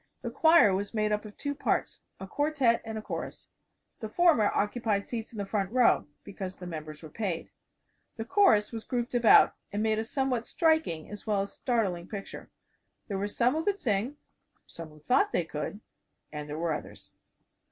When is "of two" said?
1.25-1.53